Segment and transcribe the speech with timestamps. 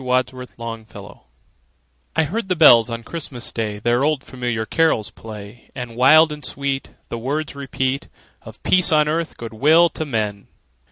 [0.03, 0.55] CHRISTMAS
[0.87, 1.19] BELLS
[2.15, 6.43] I heard the bells on Christmas Day Their old, familiar carols play, And wild and
[6.43, 8.07] sweet The words repeat
[8.41, 10.47] Of peace on earth, good will to men!